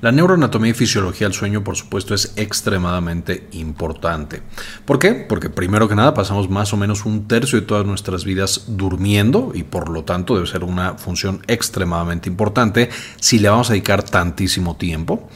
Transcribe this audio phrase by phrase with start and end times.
[0.00, 4.42] La neuroanatomía y fisiología del sueño, por supuesto, es extremadamente importante.
[4.84, 5.12] ¿Por qué?
[5.14, 9.50] Porque primero que nada pasamos más o menos un tercio de todas nuestras vidas durmiendo
[9.54, 14.04] y por lo tanto debe ser una función extremadamente importante si le vamos a dedicar
[14.04, 15.28] tantísimo tiempo.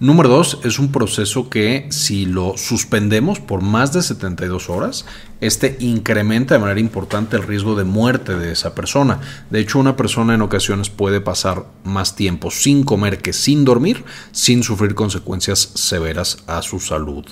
[0.00, 5.04] Número dos, es un proceso que si lo suspendemos por más de 72 horas,
[5.40, 9.20] este incrementa de manera importante el riesgo de muerte de esa persona.
[9.50, 14.04] De hecho, una persona en ocasiones puede pasar más tiempo sin comer que sin dormir,
[14.30, 17.24] sin sufrir consecuencias severas a su salud.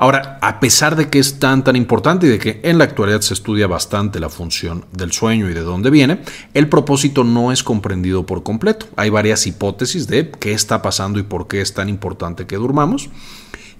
[0.00, 3.20] Ahora, a pesar de que es tan tan importante y de que en la actualidad
[3.20, 6.20] se estudia bastante la función del sueño y de dónde viene,
[6.54, 8.86] el propósito no es comprendido por completo.
[8.94, 13.10] Hay varias hipótesis de qué está pasando y por qué es tan importante que durmamos.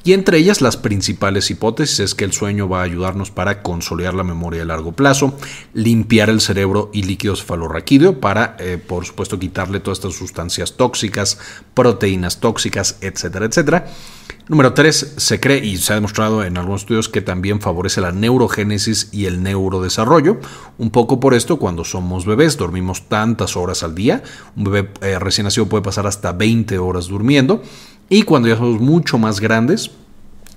[0.05, 4.15] Y entre ellas las principales hipótesis es que el sueño va a ayudarnos para consolidar
[4.15, 5.37] la memoria a largo plazo,
[5.75, 11.39] limpiar el cerebro y líquido cefalorraquídeo para, eh, por supuesto, quitarle todas estas sustancias tóxicas,
[11.75, 13.87] proteínas tóxicas, etcétera, etcétera.
[14.49, 18.13] Número 3, se cree y se ha demostrado en algunos estudios que también favorece la
[18.13, 20.39] neurogénesis y el neurodesarrollo.
[20.79, 24.23] Un poco por esto, cuando somos bebés, dormimos tantas horas al día.
[24.57, 27.63] Un bebé eh, recién nacido puede pasar hasta 20 horas durmiendo.
[28.09, 29.91] Y cuando ya somos mucho más grandes,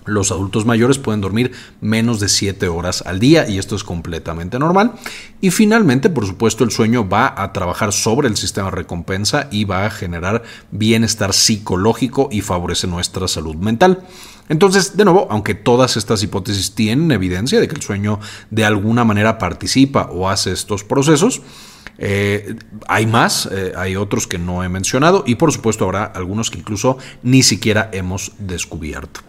[0.06, 4.60] los adultos mayores pueden dormir menos de 7 horas al día y esto es completamente
[4.60, 4.94] normal.
[5.42, 9.66] Y finalmente, por supuesto, el sueño va a trabajar sobre el sistema de recompensa y
[9.66, 14.04] va a generar bienestar psicológico y favorece nuestra salud mental.
[14.50, 19.06] Entonces, de nuevo, aunque todas estas hipótesis tienen evidencia de que el sueño de alguna
[19.06, 21.42] manera participa o hace estos procesos,
[21.98, 22.56] eh,
[22.88, 26.58] hay más, eh, hay otros que no he mencionado y por supuesto habrá algunos que
[26.58, 29.22] incluso ni siquiera hemos descubierto.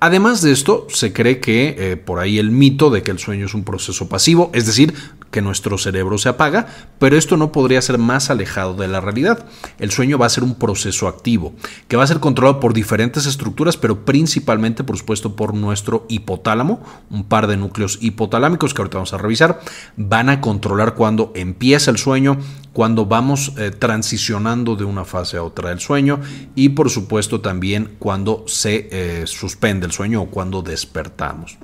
[0.00, 3.44] Además de esto, se cree que eh, por ahí el mito de que el sueño
[3.44, 4.94] es un proceso pasivo, es decir,
[5.30, 6.66] que nuestro cerebro se apaga,
[6.98, 9.46] pero esto no podría ser más alejado de la realidad.
[9.78, 11.54] El sueño va a ser un proceso activo,
[11.88, 16.80] que va a ser controlado por diferentes estructuras, pero principalmente, por supuesto, por nuestro hipotálamo,
[17.10, 19.60] un par de núcleos hipotalámicos que ahorita vamos a revisar,
[19.96, 22.38] van a controlar cuando empieza el sueño,
[22.72, 26.20] cuando vamos eh, transicionando de una fase a otra del sueño
[26.54, 31.58] y, por supuesto, también cuando se eh, suspende el sueño o cuando despertamos.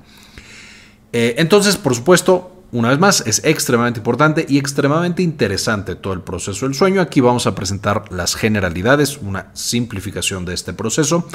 [1.12, 6.20] Eh, entonces, por supuesto, una vez más, es extremadamente importante y extremadamente interesante todo el
[6.20, 7.00] proceso del sueño.
[7.00, 11.26] Aquí vamos a presentar las generalidades, una simplificación de este proceso.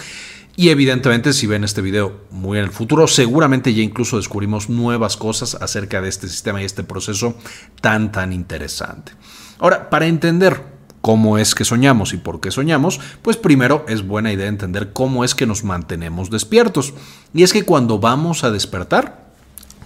[0.55, 5.17] Y evidentemente, si ven este video muy en el futuro, seguramente ya incluso descubrimos nuevas
[5.17, 7.35] cosas acerca de este sistema y este proceso
[7.81, 9.13] tan, tan interesante.
[9.57, 10.61] Ahora, para entender
[11.01, 15.23] cómo es que soñamos y por qué soñamos, pues primero es buena idea entender cómo
[15.23, 16.93] es que nos mantenemos despiertos.
[17.33, 19.30] Y es que cuando vamos a despertar,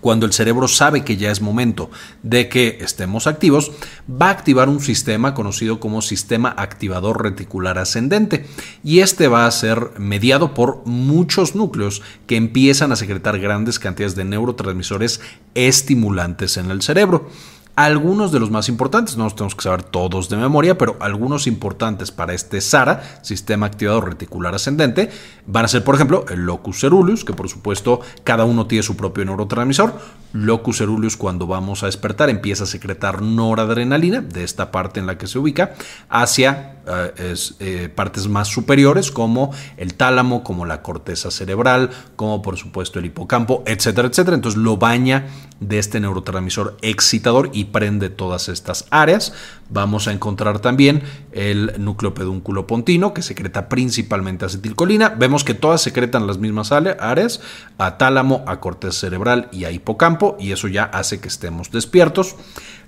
[0.05, 1.89] cuando el cerebro sabe que ya es momento
[2.21, 3.71] de que estemos activos,
[4.07, 8.45] va a activar un sistema conocido como sistema activador reticular ascendente
[8.83, 14.15] y este va a ser mediado por muchos núcleos que empiezan a secretar grandes cantidades
[14.15, 15.21] de neurotransmisores
[15.55, 17.27] estimulantes en el cerebro.
[17.75, 21.45] Algunos de los más importantes, no los tenemos que saber todos de memoria, pero algunos
[21.45, 25.09] importantes para este SARA, Sistema Activador Reticular Ascendente,
[25.45, 28.95] van a ser, por ejemplo, el locus ceruleus, que por supuesto cada uno tiene su
[28.95, 29.93] propio neurotransmisor.
[30.31, 35.17] Locus ceruleus, cuando vamos a despertar, empieza a secretar noradrenalina, de esta parte en la
[35.17, 35.75] que se ubica,
[36.09, 42.57] hacia eh, eh, partes más superiores, como el tálamo, como la corteza cerebral, como por
[42.57, 44.35] supuesto el hipocampo, etcétera, etcétera.
[44.35, 45.27] Entonces lo baña
[45.59, 49.33] de este neurotransmisor excitador y prende todas estas áreas.
[49.69, 55.09] Vamos a encontrar también el núcleo pedúnculo pontino que secreta principalmente acetilcolina.
[55.09, 57.41] Vemos que todas secretan las mismas áreas,
[57.77, 62.35] a tálamo, a corteza cerebral y a hipocampo y eso ya hace que estemos despiertos.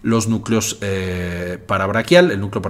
[0.03, 2.61] Los núcleos eh, parabraquial, el núcleo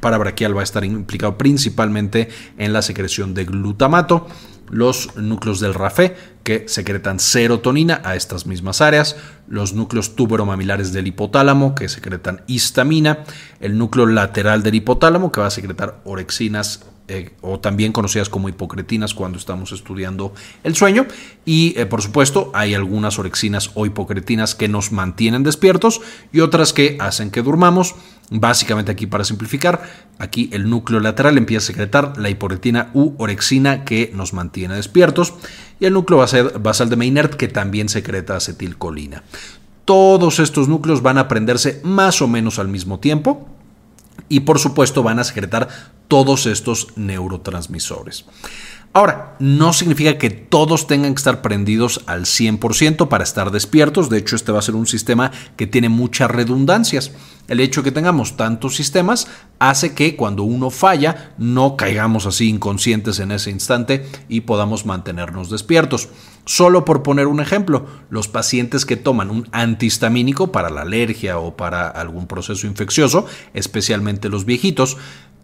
[0.00, 4.26] parabraquial va a estar implicado principalmente en la secreción de glutamato
[4.70, 9.16] los núcleos del RAFE que secretan serotonina a estas mismas áreas,
[9.48, 13.24] los núcleos tuberomamilares del hipotálamo que secretan histamina,
[13.60, 16.80] el núcleo lateral del hipotálamo que va a secretar orexinas
[17.12, 20.32] eh, o también conocidas como hipocretinas cuando estamos estudiando
[20.62, 21.06] el sueño.
[21.44, 26.00] Y eh, por supuesto hay algunas orexinas o hipocretinas que nos mantienen despiertos
[26.32, 27.96] y otras que hacen que durmamos.
[28.32, 29.82] Básicamente aquí para simplificar,
[30.18, 35.34] aquí el núcleo lateral empieza a secretar la hipocretina u orexina que nos mantiene despiertos
[35.80, 39.24] y el núcleo basal de Maynard que también secreta acetilcolina.
[39.84, 43.48] Todos estos núcleos van a prenderse más o menos al mismo tiempo
[44.28, 45.68] y por supuesto van a secretar
[46.06, 48.26] todos estos neurotransmisores.
[48.92, 54.10] Ahora, no significa que todos tengan que estar prendidos al 100% para estar despiertos.
[54.10, 57.12] De hecho, este va a ser un sistema que tiene muchas redundancias.
[57.46, 59.28] El hecho de que tengamos tantos sistemas
[59.60, 65.50] hace que cuando uno falla no caigamos así inconscientes en ese instante y podamos mantenernos
[65.50, 66.08] despiertos.
[66.44, 71.56] Solo por poner un ejemplo, los pacientes que toman un antihistamínico para la alergia o
[71.56, 74.96] para algún proceso infeccioso, especialmente los viejitos,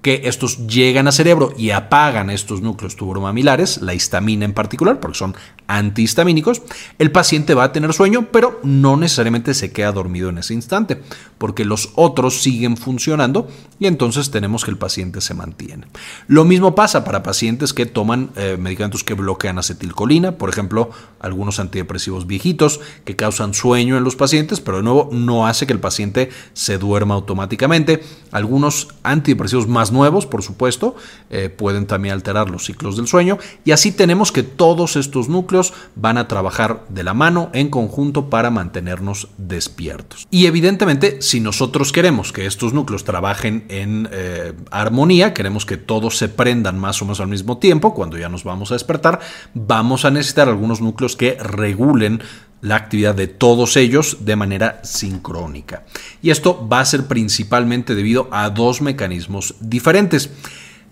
[0.06, 5.18] que estos llegan al cerebro y apagan estos núcleos tuberomamilares, la histamina en particular, porque
[5.18, 5.34] son
[5.66, 6.62] antihistamínicos,
[7.00, 11.02] el paciente va a tener sueño, pero no necesariamente se queda dormido en ese instante,
[11.38, 13.48] porque los otros siguen funcionando
[13.80, 15.88] y entonces tenemos que el paciente se mantiene.
[16.28, 21.58] Lo mismo pasa para pacientes que toman eh, medicamentos que bloquean acetilcolina, por ejemplo, algunos
[21.58, 25.80] antidepresivos viejitos que causan sueño en los pacientes, pero de nuevo no hace que el
[25.80, 28.04] paciente se duerma automáticamente.
[28.30, 30.94] Algunos antidepresivos más nuevos, por supuesto,
[31.30, 35.72] eh, pueden también alterar los ciclos del sueño y así tenemos que todos estos núcleos
[35.94, 40.26] van a trabajar de la mano en conjunto para mantenernos despiertos.
[40.30, 46.18] Y evidentemente, si nosotros queremos que estos núcleos trabajen en eh, armonía, queremos que todos
[46.18, 49.20] se prendan más o menos al mismo tiempo, cuando ya nos vamos a despertar,
[49.54, 52.20] vamos a necesitar algunos núcleos que regulen
[52.60, 55.84] la actividad de todos ellos de manera sincrónica.
[56.22, 60.30] Y esto va a ser principalmente debido a dos mecanismos diferentes.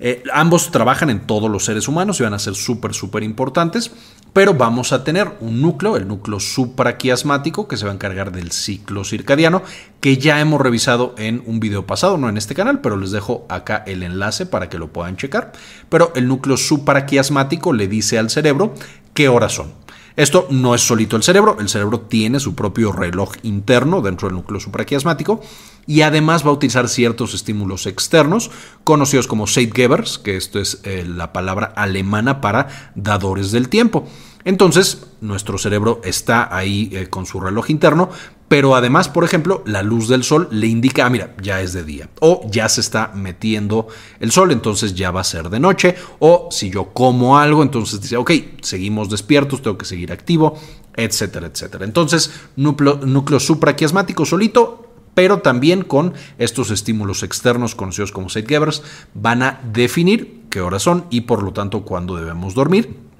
[0.00, 3.92] Eh, ambos trabajan en todos los seres humanos y van a ser súper, súper importantes,
[4.32, 8.50] pero vamos a tener un núcleo, el núcleo supraquiasmático, que se va a encargar del
[8.50, 9.62] ciclo circadiano,
[10.00, 13.46] que ya hemos revisado en un video pasado, no en este canal, pero les dejo
[13.48, 15.52] acá el enlace para que lo puedan checar.
[15.88, 18.74] Pero el núcleo supraquiasmático le dice al cerebro
[19.14, 19.84] qué horas son.
[20.16, 24.36] Esto no es solito el cerebro, el cerebro tiene su propio reloj interno dentro del
[24.36, 25.40] núcleo supraquiasmático
[25.88, 28.52] y además va a utilizar ciertos estímulos externos
[28.84, 34.06] conocidos como Zeitgebers, que esto es eh, la palabra alemana para dadores del tiempo.
[34.44, 38.10] Entonces, nuestro cerebro está ahí eh, con su reloj interno,
[38.48, 41.82] pero además, por ejemplo, la luz del sol le indica, ah, mira, ya es de
[41.82, 43.88] día, o ya se está metiendo
[44.20, 48.00] el sol, entonces ya va a ser de noche, o si yo como algo, entonces
[48.00, 48.30] dice, ok,
[48.60, 50.58] seguimos despiertos, tengo que seguir activo,
[50.94, 51.84] etcétera, etcétera.
[51.84, 58.82] Entonces, núcleo, supraquiasmático solito, pero también con estos estímulos externos conocidos como Zeitgebers,
[59.14, 63.13] van a definir qué horas son y por lo tanto cuándo debemos dormir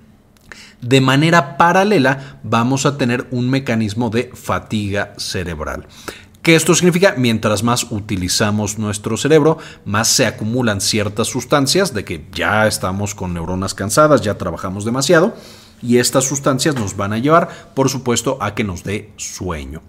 [0.85, 5.87] de manera paralela vamos a tener un mecanismo de fatiga cerebral.
[6.43, 7.15] ¿Qué esto significa?
[7.17, 13.33] Mientras más utilizamos nuestro cerebro, más se acumulan ciertas sustancias de que ya estamos con
[13.33, 15.35] neuronas cansadas, ya trabajamos demasiado,
[15.81, 19.81] y estas sustancias nos van a llevar, por supuesto, a que nos dé sueño.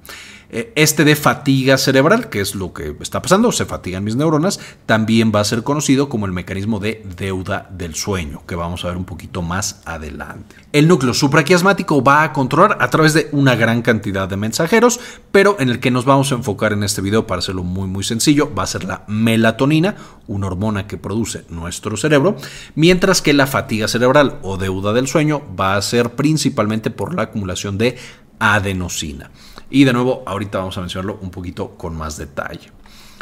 [0.49, 4.59] Eh, este de fatiga cerebral, que es lo que está pasando, se fatigan mis neuronas,
[4.85, 8.89] también va a ser conocido como el mecanismo de deuda del sueño, que vamos a
[8.89, 10.55] ver un poquito más adelante.
[10.71, 14.99] El núcleo supraquiasmático va a controlar a través de una gran cantidad de mensajeros,
[15.31, 18.03] pero en el que nos vamos a enfocar en este video para hacerlo muy muy
[18.03, 19.95] sencillo, va a ser la melatonina,
[20.27, 22.35] una hormona que produce nuestro cerebro,
[22.75, 27.23] mientras que la fatiga cerebral o deuda del sueño va a ser principalmente por la
[27.23, 27.97] acumulación de
[28.39, 29.31] adenosina.
[29.69, 32.71] Y de nuevo, ahorita vamos a mencionarlo un poquito con más detalle.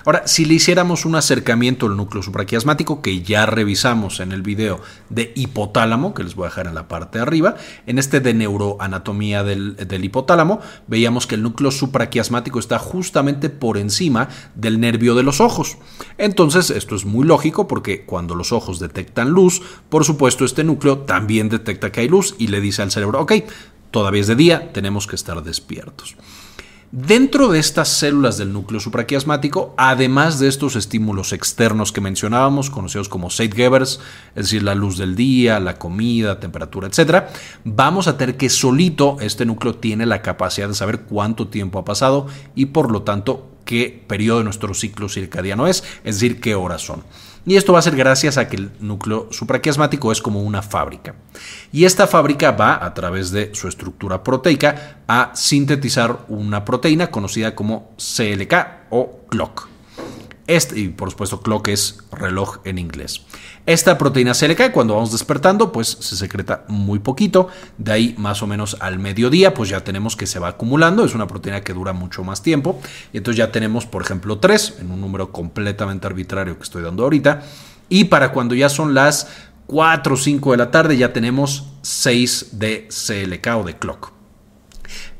[0.05, 4.81] Ahora, si le hiciéramos un acercamiento al núcleo supraquiasmático, que ya revisamos en el video
[5.09, 7.55] de hipotálamo, que les voy a dejar en la parte de arriba,
[7.87, 13.77] en este de neuroanatomía del, del hipotálamo, veíamos que el núcleo supraquiasmático está justamente por
[13.77, 15.77] encima del nervio de los ojos.
[16.17, 20.99] Entonces, esto es muy lógico porque cuando los ojos detectan luz, por supuesto, este núcleo
[20.99, 23.31] también detecta que hay luz y le dice al cerebro, ok,
[23.93, 26.17] todavía es de día, tenemos que estar despiertos.
[26.91, 33.07] Dentro de estas células del núcleo supraquiasmático, además de estos estímulos externos que mencionábamos, conocidos
[33.07, 33.99] como Zeitgebers,
[34.35, 37.25] es decir, la luz del día, la comida, temperatura, etc.,
[37.63, 41.85] vamos a tener que solito este núcleo tiene la capacidad de saber cuánto tiempo ha
[41.85, 46.55] pasado y por lo tanto qué periodo de nuestro ciclo circadiano es, es decir, qué
[46.55, 47.03] horas son.
[47.45, 51.15] Y esto va a ser gracias a que el núcleo supraquiasmático es como una fábrica.
[51.71, 57.53] Y esta fábrica va, a través de su estructura proteica, a sintetizar una proteína conocida
[57.53, 58.53] como CLK
[58.91, 59.72] o clock.
[60.47, 63.21] Este, y por supuesto, clock es reloj en inglés.
[63.65, 67.47] Esta proteína cae cuando vamos despertando, pues se secreta muy poquito.
[67.77, 71.05] De ahí, más o menos al mediodía, pues ya tenemos que se va acumulando.
[71.05, 72.81] Es una proteína que dura mucho más tiempo.
[73.13, 77.43] Entonces ya tenemos, por ejemplo, 3 en un número completamente arbitrario que estoy dando ahorita.
[77.87, 79.27] Y para cuando ya son las
[79.67, 84.11] 4 o 5 de la tarde, ya tenemos 6 de CLK o de clock.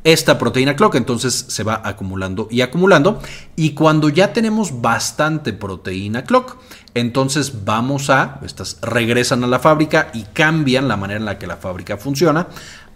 [0.03, 3.21] Esta proteína clock, entonces se va acumulando y acumulando.
[3.55, 6.57] Y cuando ya tenemos bastante proteína clock,
[6.93, 11.47] entonces vamos a, estas regresan a la fábrica y cambian la manera en la que
[11.47, 12.47] la fábrica funciona.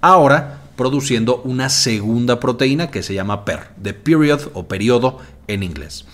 [0.02, 6.06] Ahora produciendo una segunda proteína que se llama PER, de period o periodo en inglés.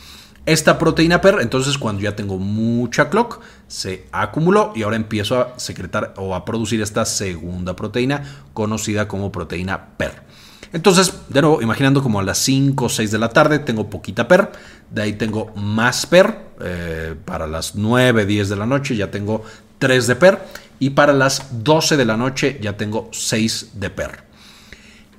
[0.45, 5.59] Esta proteína PER, entonces cuando ya tengo mucha clock, se acumuló y ahora empiezo a
[5.59, 8.23] secretar o a producir esta segunda proteína
[8.53, 10.23] conocida como proteína PER.
[10.73, 14.27] Entonces, de nuevo, imaginando como a las 5 o 6 de la tarde tengo poquita
[14.27, 14.51] PER,
[14.89, 19.43] de ahí tengo más PER, eh, para las 9, 10 de la noche ya tengo
[19.77, 20.39] 3 de PER
[20.79, 24.23] y para las 12 de la noche ya tengo 6 de PER.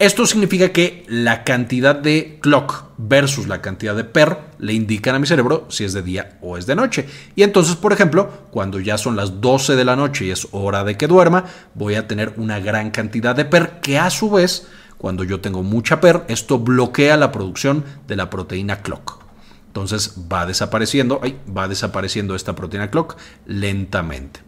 [0.00, 5.20] Esto significa que la cantidad de clock versus la cantidad de per le indican a
[5.20, 7.06] mi cerebro si es de día o es de noche.
[7.36, 10.82] Y entonces, por ejemplo, cuando ya son las 12 de la noche y es hora
[10.82, 11.44] de que duerma,
[11.74, 14.66] voy a tener una gran cantidad de per que a su vez,
[15.04, 19.22] cuando yo tengo mucha per, esto bloquea la producción de la proteína clock.
[19.66, 21.20] Entonces va desapareciendo,
[21.54, 24.40] va desapareciendo esta proteína clock lentamente.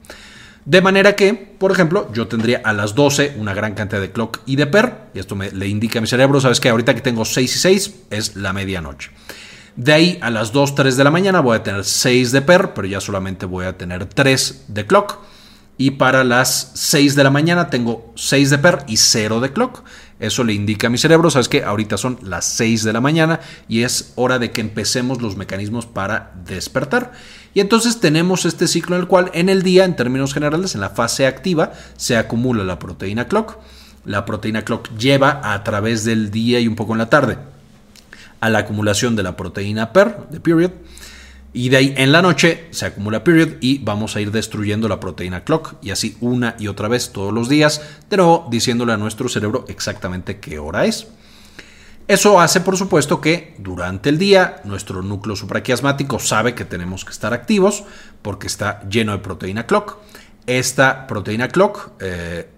[0.64, 4.38] De manera que, por ejemplo, yo tendría a las 12 una gran cantidad de clock
[4.46, 7.02] y de per, y esto me, le indica a mi cerebro, sabes que ahorita que
[7.02, 9.10] tengo 6 y 6 es la medianoche.
[9.76, 12.72] De ahí a las 2, 3 de la mañana voy a tener 6 de per,
[12.72, 15.18] pero ya solamente voy a tener 3 de clock.
[15.78, 19.84] Y para las 6 de la mañana tengo 6 de per y 0 de clock.
[20.18, 23.40] Eso le indica a mi cerebro, sabes que ahorita son las 6 de la mañana
[23.68, 27.12] y es hora de que empecemos los mecanismos para despertar.
[27.52, 30.80] Y entonces tenemos este ciclo en el cual en el día, en términos generales, en
[30.80, 33.58] la fase activa, se acumula la proteína clock.
[34.04, 37.38] La proteína clock lleva a través del día y un poco en la tarde
[38.40, 40.70] a la acumulación de la proteína PER, de period.
[41.56, 45.00] Y de ahí en la noche se acumula period y vamos a ir destruyendo la
[45.00, 48.98] proteína clock y así una y otra vez todos los días, de nuevo diciéndole a
[48.98, 51.06] nuestro cerebro exactamente qué hora es.
[52.08, 57.12] Eso hace, por supuesto, que durante el día nuestro núcleo supraquiasmático sabe que tenemos que
[57.12, 57.84] estar activos
[58.20, 59.96] porque está lleno de proteína clock.
[60.46, 62.50] Esta proteína clock eh,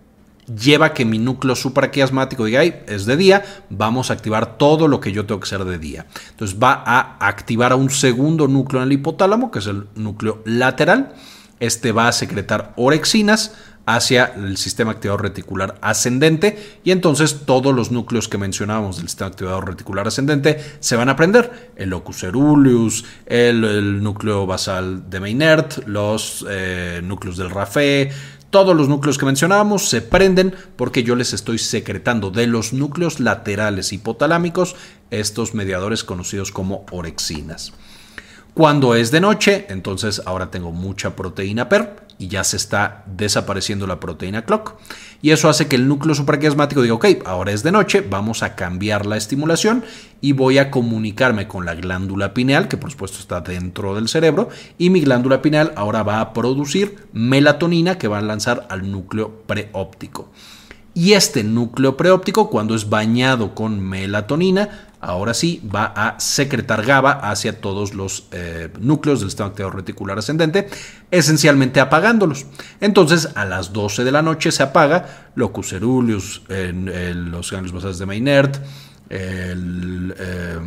[0.49, 5.13] lleva que mi núcleo supraquiasmático diga, es de día, vamos a activar todo lo que
[5.13, 6.07] yo tengo que hacer de día.
[6.31, 10.43] Entonces va a activar a un segundo núcleo en el hipotálamo, que es el núcleo
[10.45, 11.15] lateral.
[11.61, 13.53] Este va a secretar orexinas
[13.89, 19.29] hacia el sistema activador reticular ascendente y entonces todos los núcleos que mencionábamos del sistema
[19.29, 21.71] activador reticular ascendente se van a prender.
[21.75, 28.11] El locus ceruleus, el, núcleo basal de Maynard, los eh, núcleos del RAFE,
[28.51, 33.21] todos los núcleos que mencionábamos se prenden porque yo les estoy secretando de los núcleos
[33.21, 34.77] laterales hipotalámicos
[35.11, 37.73] estos mediadores conocidos como orexinas.
[38.55, 43.87] Cuando es de noche, entonces ahora tengo mucha proteína PER y ya se está desapareciendo
[43.87, 44.75] la proteína clock.
[45.23, 48.55] Y eso hace que el núcleo supraquiasmático diga, ok, ahora es de noche, vamos a
[48.55, 49.85] cambiar la estimulación
[50.21, 54.49] y voy a comunicarme con la glándula pineal, que por supuesto está dentro del cerebro,
[54.79, 59.43] y mi glándula pineal ahora va a producir melatonina que va a lanzar al núcleo
[59.47, 60.31] preóptico.
[60.95, 67.13] Y este núcleo preóptico, cuando es bañado con melatonina, ahora sí va a secretar GABA
[67.13, 70.69] hacia todos los eh, núcleos del sistema activador reticular ascendente,
[71.11, 72.47] esencialmente apagándolos.
[72.81, 77.99] Entonces, a las 12 de la noche se apaga locus ceruleus, en, los ganglios basales
[77.99, 78.57] de Maynard,
[79.09, 80.59] el eh,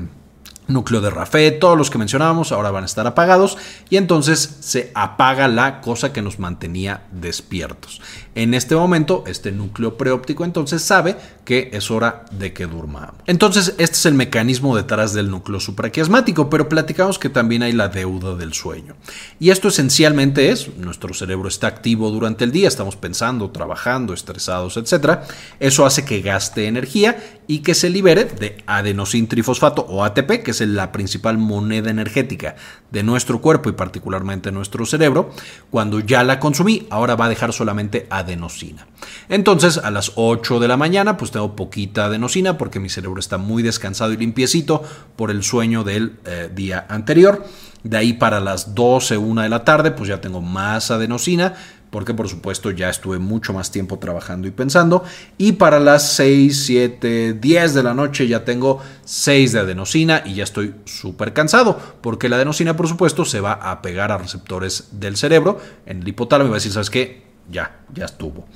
[0.73, 3.57] núcleo de Rafé, todos los que mencionábamos ahora van a estar apagados
[3.89, 8.01] y entonces se apaga la cosa que nos mantenía despiertos.
[8.33, 13.15] En este momento, este núcleo preóptico entonces sabe que es hora de que durmamos.
[13.25, 17.89] Entonces, este es el mecanismo detrás del núcleo supraquiasmático, pero platicamos que también hay la
[17.89, 18.95] deuda del sueño.
[19.39, 24.77] Y esto esencialmente es, nuestro cerebro está activo durante el día, estamos pensando, trabajando, estresados,
[24.77, 25.19] etc.
[25.59, 30.51] Eso hace que gaste energía y que se libere de adenosín trifosfato o ATP, que
[30.51, 32.55] es la principal moneda energética
[32.91, 35.31] de nuestro cuerpo y particularmente nuestro cerebro.
[35.69, 38.87] Cuando ya la consumí, ahora va a dejar solamente adenosina.
[39.29, 43.37] Entonces, a las 8 de la mañana, pues tengo poquita adenosina porque mi cerebro está
[43.37, 44.83] muy descansado y limpiecito
[45.15, 47.45] por el sueño del eh, día anterior.
[47.83, 51.55] De ahí para las 12, 1 de la tarde, pues ya tengo más adenosina,
[51.91, 55.03] porque por supuesto ya estuve mucho más tiempo trabajando y pensando.
[55.37, 60.35] Y para las 6, 7, 10 de la noche ya tengo 6 de adenosina y
[60.35, 64.87] ya estoy súper cansado, porque la adenosina por supuesto se va a pegar a receptores
[64.93, 67.23] del cerebro, en el hipotálamo y va a decir, ¿sabes qué?
[67.51, 68.47] Ya, ya estuvo.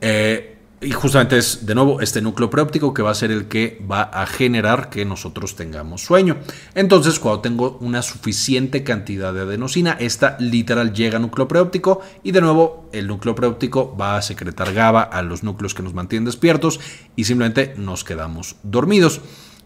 [0.00, 3.84] Eh, Y justamente es, de nuevo, este núcleo preóptico que va a ser el que
[3.90, 6.38] va a generar que nosotros tengamos sueño.
[6.74, 12.32] Entonces, cuando tengo una suficiente cantidad de adenosina, esta literal llega al núcleo preóptico y
[12.32, 16.24] de nuevo el núcleo preóptico va a secretar GABA a los núcleos que nos mantienen
[16.24, 16.80] despiertos
[17.14, 19.20] y simplemente nos quedamos dormidos.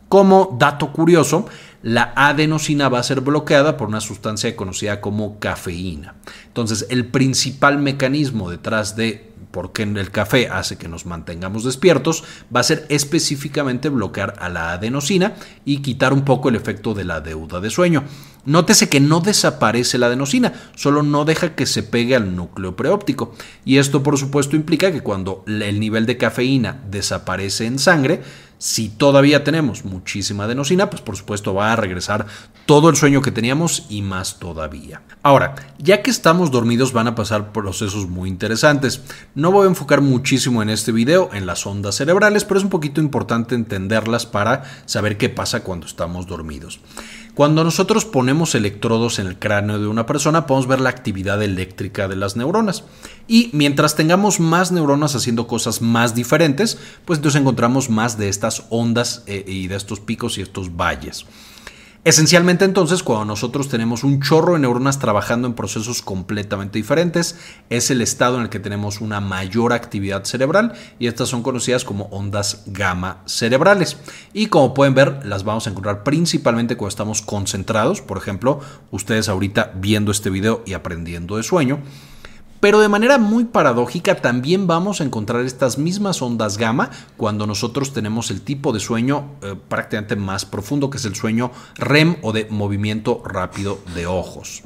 [0.08, 1.46] Como dato curioso,
[1.82, 6.14] la adenosina va a ser bloqueada por una sustancia conocida como cafeína.
[6.46, 12.58] Entonces, el principal mecanismo detrás de porque el café hace que nos mantengamos despiertos, va
[12.58, 15.34] a ser específicamente bloquear a la adenosina
[15.64, 18.02] y quitar un poco el efecto de la deuda de sueño.
[18.46, 23.32] Nótese que no desaparece la adenosina, solo no deja que se pegue al núcleo preóptico.
[23.64, 28.22] Y esto por supuesto implica que cuando el nivel de cafeína desaparece en sangre,
[28.58, 32.26] si todavía tenemos muchísima adenosina, pues por supuesto va a regresar
[32.66, 35.02] todo el sueño que teníamos y más todavía.
[35.22, 39.02] Ahora, ya que estamos dormidos van a pasar procesos muy interesantes.
[39.34, 42.70] No voy a enfocar muchísimo en este video en las ondas cerebrales, pero es un
[42.70, 46.80] poquito importante entenderlas para saber qué pasa cuando estamos dormidos.
[47.34, 52.06] Cuando nosotros ponemos electrodos en el cráneo de una persona, podemos ver la actividad eléctrica
[52.06, 52.84] de las neuronas.
[53.26, 58.66] Y mientras tengamos más neuronas haciendo cosas más diferentes, pues entonces encontramos más de estas
[58.70, 61.26] ondas eh, y de estos picos y estos valles.
[62.04, 67.38] Esencialmente entonces, cuando nosotros tenemos un chorro de neuronas trabajando en procesos completamente diferentes,
[67.70, 71.82] es el estado en el que tenemos una mayor actividad cerebral y estas son conocidas
[71.82, 73.96] como ondas gamma cerebrales.
[74.34, 79.30] Y como pueden ver, las vamos a encontrar principalmente cuando estamos concentrados, por ejemplo, ustedes
[79.30, 81.80] ahorita viendo este video y aprendiendo de sueño.
[82.64, 87.92] Pero de manera muy paradójica también vamos a encontrar estas mismas ondas gamma cuando nosotros
[87.92, 92.32] tenemos el tipo de sueño eh, prácticamente más profundo, que es el sueño REM o
[92.32, 94.62] de movimiento rápido de ojos.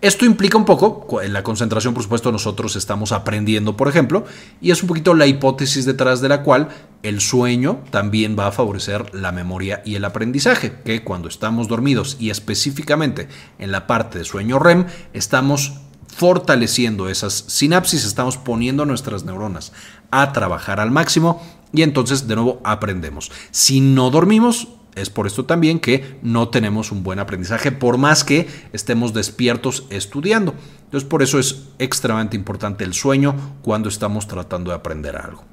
[0.00, 4.24] Esto implica un poco, en la concentración por supuesto nosotros estamos aprendiendo, por ejemplo,
[4.60, 6.68] y es un poquito la hipótesis detrás de la cual
[7.02, 12.16] el sueño también va a favorecer la memoria y el aprendizaje, que cuando estamos dormidos
[12.20, 13.26] y específicamente
[13.58, 15.80] en la parte de sueño REM estamos
[16.18, 19.72] fortaleciendo esas sinapsis, estamos poniendo nuestras neuronas
[20.10, 21.40] a trabajar al máximo
[21.72, 23.30] y entonces de nuevo aprendemos.
[23.52, 28.24] Si no dormimos, es por esto también que no tenemos un buen aprendizaje, por más
[28.24, 30.54] que estemos despiertos estudiando.
[30.86, 35.44] Entonces por eso es extremadamente importante el sueño cuando estamos tratando de aprender algo.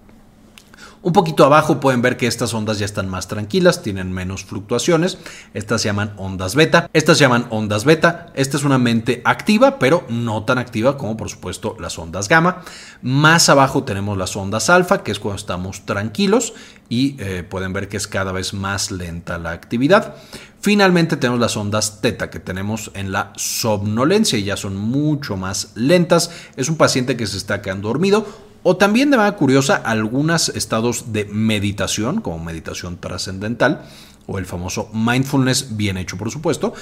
[1.05, 5.19] Un poquito abajo pueden ver que estas ondas ya están más tranquilas, tienen menos fluctuaciones.
[5.53, 6.89] Estas se llaman ondas beta.
[6.93, 8.31] Estas se llaman ondas beta.
[8.33, 12.63] Esta es una mente activa, pero no tan activa como por supuesto las ondas gamma.
[13.03, 16.55] Más abajo tenemos las ondas alfa, que es cuando estamos tranquilos
[16.89, 20.15] y eh, pueden ver que es cada vez más lenta la actividad.
[20.59, 25.71] Finalmente tenemos las ondas teta que tenemos en la somnolencia y ya son mucho más
[25.75, 26.31] lentas.
[26.55, 28.25] Es un paciente que se está quedando dormido
[28.67, 33.85] o también de manera curiosa, algunos estados de meditación, como meditación trascendental,
[34.25, 36.73] o el famoso mindfulness bien hecho por supuesto,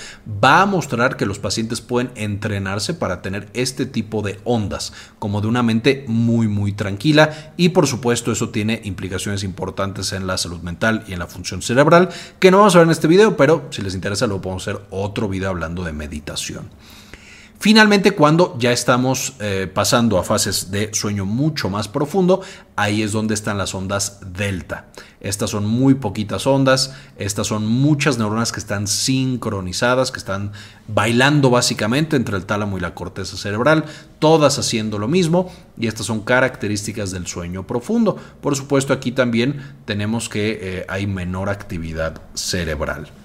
[0.41, 5.41] va a mostrar que los pacientes pueden entrenarse para tener este tipo de ondas, como
[5.41, 10.37] de una mente muy muy tranquila y por supuesto eso tiene implicaciones importantes en la
[10.37, 12.07] salud mental y en la función cerebral,
[12.39, 14.81] que no vamos a ver en este video, pero si les interesa lo podemos hacer
[14.89, 16.69] otro video hablando de meditación.
[17.59, 22.41] Finalmente, cuando ya estamos eh, pasando a fases de sueño mucho más profundo,
[22.75, 24.87] ahí es donde están las ondas delta.
[25.21, 30.51] Estas son muy poquitas ondas, estas son muchas neuronas que están sincronizadas, que están
[30.89, 33.85] bailando básicamente entre el tálamo y la corteza cerebral,
[34.19, 38.17] todas haciendo lo mismo, y estas son características del sueño profundo.
[38.41, 43.22] Por supuesto, aquí también tenemos que eh, hay menor actividad cerebral.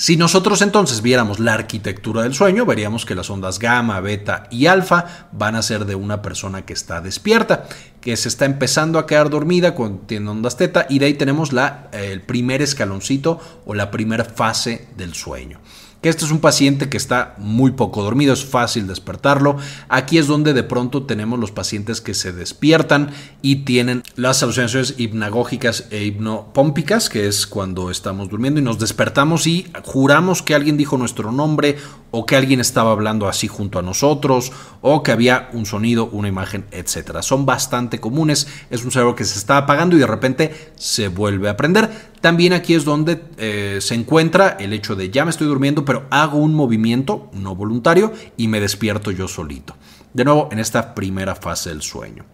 [0.00, 4.64] Si nosotros entonces viéramos la arquitectura del sueño, veríamos que las ondas gamma, beta y
[4.64, 7.68] alfa van a ser de una persona que está despierta,
[8.00, 11.52] que se está empezando a quedar dormida cuando tiene ondas teta y de ahí tenemos
[11.52, 15.60] la, el primer escaloncito o la primera fase del sueño
[16.00, 19.56] que este es un paciente que está muy poco dormido, es fácil despertarlo.
[19.88, 23.10] Aquí es donde de pronto tenemos los pacientes que se despiertan
[23.42, 29.46] y tienen las alucinaciones hipnagógicas e hipnopómpicas, que es cuando estamos durmiendo y nos despertamos
[29.46, 31.76] y juramos que alguien dijo nuestro nombre
[32.10, 36.28] o que alguien estaba hablando así junto a nosotros o que había un sonido, una
[36.28, 37.22] imagen, etcétera.
[37.22, 41.48] Son bastante comunes, es un cerebro que se está apagando y de repente se vuelve
[41.48, 42.09] a prender.
[42.20, 46.06] También aquí es donde eh, se encuentra el hecho de ya me estoy durmiendo, pero
[46.10, 49.74] hago un movimiento no voluntario y me despierto yo solito.
[50.12, 52.24] De nuevo, en esta primera fase del sueño.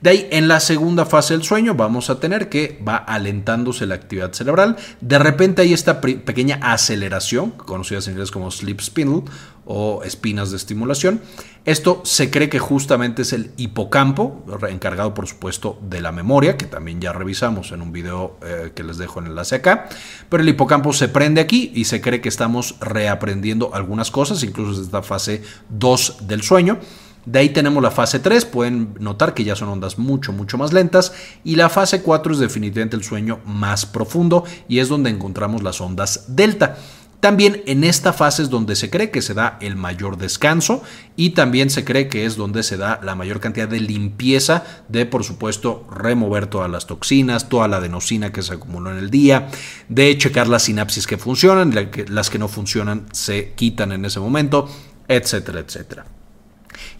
[0.00, 3.94] De ahí, en la segunda fase del sueño, vamos a tener que va alentándose la
[3.94, 4.76] actividad cerebral.
[5.02, 9.24] De repente hay esta pequeña aceleración, conocida en inglés como sleep spindle
[9.66, 11.20] o espinas de estimulación.
[11.66, 16.64] Esto se cree que justamente es el hipocampo, encargado por supuesto de la memoria, que
[16.64, 19.88] también ya revisamos en un video eh, que les dejo en enlace acá.
[20.30, 24.70] Pero el hipocampo se prende aquí y se cree que estamos reaprendiendo algunas cosas, incluso
[24.70, 26.78] desde esta fase 2 del sueño.
[27.26, 30.72] De ahí tenemos la fase 3, pueden notar que ya son ondas mucho, mucho más
[30.72, 31.12] lentas.
[31.44, 35.80] Y la fase 4 es definitivamente el sueño más profundo y es donde encontramos las
[35.80, 36.76] ondas delta.
[37.18, 40.82] También en esta fase es donde se cree que se da el mayor descanso
[41.16, 45.06] y también se cree que es donde se da la mayor cantidad de limpieza de,
[45.06, 49.48] por supuesto, remover todas las toxinas, toda la adenosina que se acumuló en el día,
[49.88, 51.74] de checar las sinapsis que funcionan,
[52.08, 54.68] las que no funcionan se quitan en ese momento,
[55.08, 56.15] etcétera, etcétera.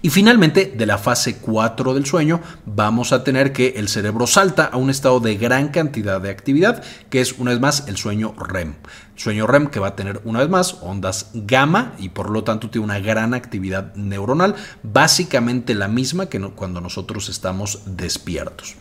[0.07, 4.67] Y finalmente, de la fase 4 del sueño, vamos a tener que el cerebro salta
[4.67, 8.33] a un estado de gran cantidad de actividad, que es una vez más el sueño
[8.39, 8.75] REM.
[9.17, 12.71] Sueño REM que va a tener una vez más ondas gamma y por lo tanto
[12.71, 18.77] tiene una gran actividad neuronal, básicamente la misma que cuando nosotros estamos despiertos.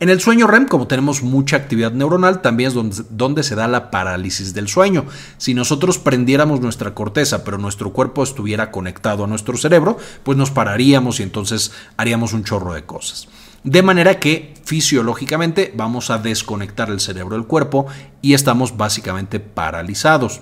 [0.00, 2.74] En el sueño REM, como tenemos mucha actividad neuronal, también es
[3.10, 5.06] donde, se da la parálisis del sueño.
[5.38, 10.50] Si nosotros prendiéramos nuestra corteza, pero nuestro cuerpo estuviera conectado a nuestro cerebro, pues nos
[10.50, 13.28] pararíamos y entonces haríamos un chorro de cosas.
[13.62, 17.86] De manera que fisiológicamente vamos a desconectar el cerebro del cuerpo
[18.20, 20.40] y estamos básicamente paralizados.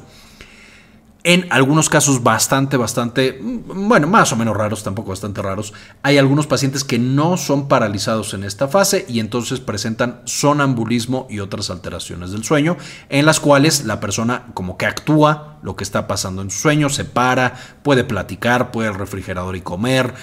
[1.25, 6.19] En algunos casos bastante, bastante, mm, bueno, más o menos raros, tampoco bastante raros, hay
[6.19, 11.71] algunos pacientes que no son paralizados en esta fase y entonces presentan sonambulismo y otras
[11.71, 12.77] alteraciones del sueño,
[13.09, 16.89] en las cuales la persona como que actúa lo que está pasando en su sueño,
[16.89, 17.55] se para,
[17.85, 20.15] puede platicar, puede al refrigerador y comer,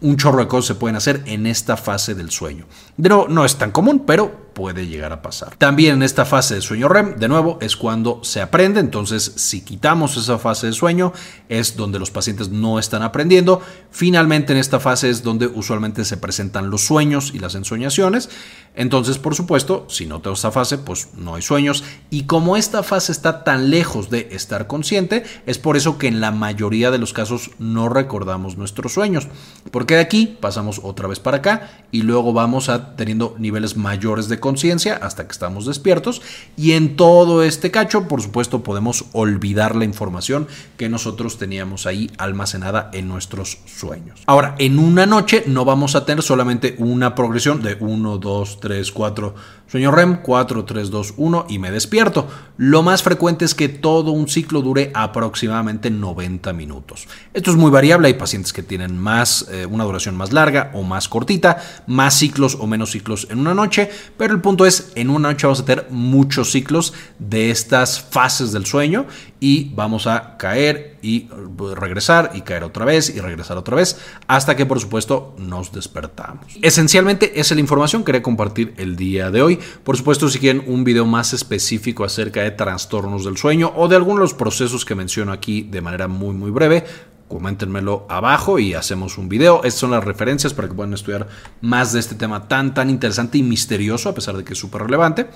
[0.00, 2.66] un chorro de cosas se pueden hacer en esta fase del sueño.
[2.96, 5.54] Nuevo, no es tan común, pero puede llegar a pasar.
[5.56, 8.80] También en esta fase de sueño REM, de nuevo, es cuando se aprende.
[8.80, 11.12] Entonces, si quitamos esa fase de sueño,
[11.50, 13.60] es donde los pacientes no están aprendiendo.
[13.90, 18.30] Finalmente, en esta fase es donde usualmente se presentan los sueños y las ensoñaciones.
[18.74, 21.84] Entonces, por supuesto, si no tengo esta fase, pues no hay sueños.
[22.08, 26.22] Y como esta fase está tan lejos de estar consciente, es por eso que en
[26.22, 29.28] la mayoría de los casos no recordamos nuestros sueños.
[29.70, 34.28] Porque de aquí pasamos otra vez para acá y luego vamos a teniendo niveles mayores
[34.28, 36.22] de conciencia hasta que estamos despiertos
[36.56, 40.46] y en todo este cacho, por supuesto, podemos olvidar la información
[40.76, 44.22] que nosotros teníamos ahí almacenada en nuestros sueños.
[44.26, 48.92] Ahora, en una noche no vamos a tener solamente una progresión de 1, 2, 3,
[48.92, 49.34] 4,
[49.66, 52.28] sueño REM, 4, 3, 2, 1 y me despierto.
[52.56, 57.06] Lo más frecuente es que todo un ciclo dure aproximadamente 90 minutos.
[57.34, 60.82] Esto es muy variable, hay pacientes que tienen más, eh, una duración más larga o
[60.82, 65.10] más cortita, más ciclos o menos ciclos en una noche, pero el punto es, en
[65.10, 69.06] una noche vamos a tener muchos ciclos de estas fases del sueño
[69.40, 71.28] y vamos a caer y
[71.74, 76.46] regresar y caer otra vez y regresar otra vez hasta que por supuesto nos despertamos.
[76.62, 79.58] Esencialmente esa es la información que quería compartir el día de hoy.
[79.84, 83.96] Por supuesto si quieren un video más específico acerca de trastornos del sueño o de
[83.96, 86.84] algunos de los procesos que menciono aquí de manera muy muy breve,
[87.28, 89.62] coméntenmelo abajo y hacemos un video.
[89.64, 91.26] Estas son las referencias para que puedan estudiar
[91.60, 94.82] más de este tema tan, tan interesante y misterioso, a pesar de que es súper
[94.82, 95.26] relevante.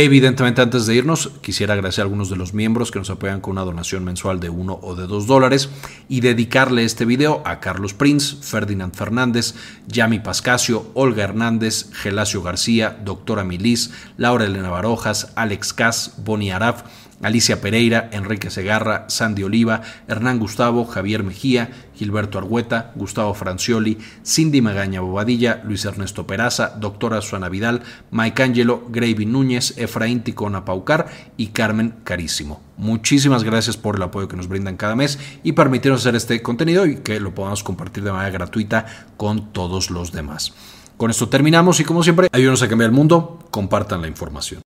[0.00, 3.54] Evidentemente, antes de irnos, quisiera agradecer a algunos de los miembros que nos apoyan con
[3.54, 5.70] una donación mensual de uno o de dos dólares
[6.08, 9.56] y dedicarle este video a Carlos Prince, Ferdinand Fernández,
[9.88, 16.84] Yami Pascasio, Olga Hernández, Gelacio García, Doctora Milis, Laura Elena Barojas, Alex Cas, Bonnie Araf,
[17.22, 24.60] Alicia Pereira, Enrique Segarra, Sandy Oliva, Hernán Gustavo, Javier Mejía, Gilberto Argueta, Gustavo Francioli, Cindy
[24.62, 31.08] Magaña Bobadilla, Luis Ernesto Peraza, Doctora Suana Vidal, Mike Angelo, Gravy Núñez, Efraín Ticona Paucar
[31.36, 32.62] y Carmen Carísimo.
[32.76, 36.86] Muchísimas gracias por el apoyo que nos brindan cada mes y permitirnos hacer este contenido
[36.86, 40.54] y que lo podamos compartir de manera gratuita con todos los demás.
[40.96, 44.56] Con esto terminamos y como siempre, ayúdenos a cambiar el mundo, compartan la información.